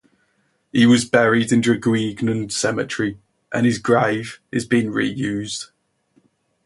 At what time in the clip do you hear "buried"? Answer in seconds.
1.05-1.51